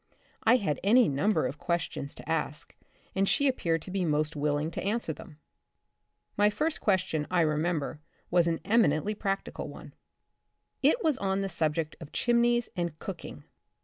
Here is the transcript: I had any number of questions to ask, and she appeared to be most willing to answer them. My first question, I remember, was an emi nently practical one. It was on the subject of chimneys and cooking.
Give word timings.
I 0.41 0.55
had 0.55 0.79
any 0.83 1.07
number 1.07 1.45
of 1.45 1.59
questions 1.59 2.15
to 2.15 2.27
ask, 2.27 2.75
and 3.13 3.29
she 3.29 3.47
appeared 3.47 3.83
to 3.83 3.91
be 3.91 4.03
most 4.03 4.35
willing 4.35 4.71
to 4.71 4.83
answer 4.83 5.13
them. 5.13 5.37
My 6.35 6.49
first 6.49 6.81
question, 6.81 7.27
I 7.29 7.41
remember, 7.41 8.01
was 8.31 8.47
an 8.47 8.57
emi 8.65 8.87
nently 8.99 9.15
practical 9.19 9.69
one. 9.69 9.93
It 10.81 11.03
was 11.03 11.19
on 11.19 11.41
the 11.41 11.49
subject 11.49 11.95
of 12.01 12.11
chimneys 12.13 12.67
and 12.75 12.97
cooking. 12.97 13.43